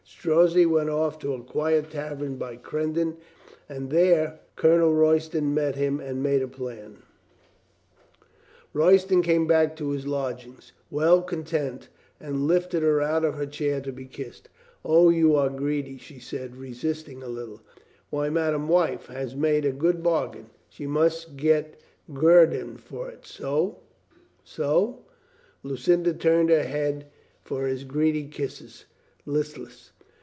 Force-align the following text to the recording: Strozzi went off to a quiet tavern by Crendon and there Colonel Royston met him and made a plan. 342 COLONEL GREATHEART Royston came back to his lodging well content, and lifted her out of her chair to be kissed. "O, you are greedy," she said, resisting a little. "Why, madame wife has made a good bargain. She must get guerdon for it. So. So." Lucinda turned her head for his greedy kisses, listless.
Strozzi 0.23 0.67
went 0.67 0.89
off 0.89 1.17
to 1.19 1.33
a 1.33 1.41
quiet 1.43 1.89
tavern 1.89 2.35
by 2.35 2.55
Crendon 2.55 3.17
and 3.67 3.89
there 3.89 4.39
Colonel 4.55 4.93
Royston 4.93 5.51
met 5.51 5.75
him 5.75 5.99
and 5.99 6.21
made 6.21 6.43
a 6.43 6.47
plan. 6.47 7.01
342 8.73 8.73
COLONEL 8.73 8.73
GREATHEART 8.73 8.93
Royston 8.93 9.21
came 9.23 9.47
back 9.47 9.75
to 9.77 9.89
his 9.89 10.05
lodging 10.05 10.57
well 10.91 11.23
content, 11.23 11.87
and 12.19 12.45
lifted 12.45 12.83
her 12.83 13.01
out 13.01 13.25
of 13.25 13.33
her 13.33 13.47
chair 13.47 13.81
to 13.81 13.91
be 13.91 14.05
kissed. 14.05 14.47
"O, 14.85 15.09
you 15.09 15.33
are 15.33 15.49
greedy," 15.49 15.97
she 15.97 16.19
said, 16.19 16.55
resisting 16.55 17.23
a 17.23 17.27
little. 17.27 17.61
"Why, 18.11 18.29
madame 18.29 18.67
wife 18.67 19.07
has 19.07 19.35
made 19.35 19.65
a 19.65 19.71
good 19.71 20.03
bargain. 20.03 20.51
She 20.69 20.85
must 20.85 21.35
get 21.35 21.79
guerdon 22.13 22.77
for 22.77 23.09
it. 23.09 23.25
So. 23.25 23.79
So." 24.43 24.99
Lucinda 25.63 26.13
turned 26.13 26.51
her 26.51 26.63
head 26.63 27.07
for 27.43 27.65
his 27.65 27.85
greedy 27.85 28.25
kisses, 28.25 28.85
listless. 29.25 29.93